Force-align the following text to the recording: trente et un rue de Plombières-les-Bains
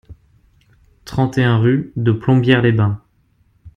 trente 1.05 1.37
et 1.37 1.43
un 1.43 1.59
rue 1.59 1.93
de 1.95 2.11
Plombières-les-Bains 2.11 3.03